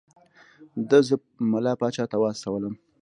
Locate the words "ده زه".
0.89-1.15